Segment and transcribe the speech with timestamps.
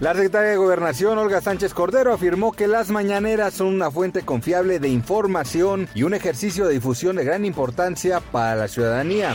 [0.00, 4.78] La secretaria de Gobernación, Olga Sánchez Cordero, afirmó que las mañaneras son una fuente confiable
[4.78, 9.34] de información y un ejercicio de difusión de gran importancia para la ciudadanía.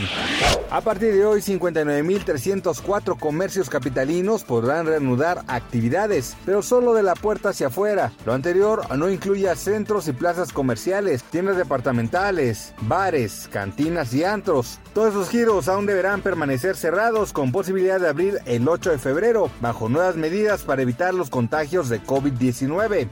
[0.68, 7.50] A partir de hoy, 59.304 comercios capitalinos podrán reanudar actividades, pero solo de la puerta
[7.50, 8.10] hacia afuera.
[8.24, 14.80] Lo anterior no incluye centros y plazas comerciales, tiendas departamentales, bares, cantinas y antros.
[14.92, 19.48] Todos esos giros aún deberán permanecer cerrados con posibilidad de abrir el 8 de febrero,
[19.60, 23.08] bajo nuevas medidas para evitar los contagios de COVID-19.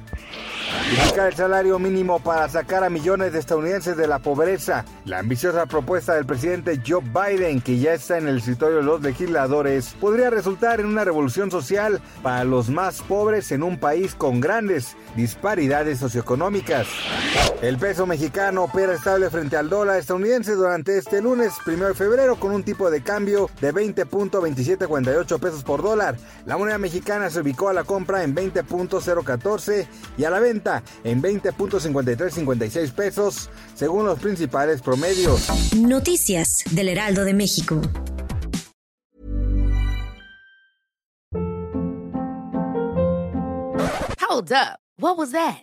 [0.91, 4.85] Duplicar el salario mínimo para sacar a millones de estadounidenses de la pobreza.
[5.07, 9.03] La ambiciosa propuesta del presidente Joe Biden, que ya está en el escritorio de los
[9.03, 14.41] legisladores, podría resultar en una revolución social para los más pobres en un país con
[14.41, 16.87] grandes disparidades socioeconómicas.
[17.63, 22.37] El peso mexicano opera estable frente al dólar estadounidense durante este lunes, 1 de febrero,
[22.37, 26.17] con un tipo de cambio de 20.2748 pesos por dólar.
[26.47, 29.87] La moneda mexicana se ubicó a la compra en 20.014
[30.19, 30.64] y a la venta
[31.05, 35.49] en 20.5356 pesos, según los principales promedios.
[35.77, 37.81] Noticias del Heraldo de México.
[44.21, 44.79] Hold up.
[44.99, 45.63] What was that?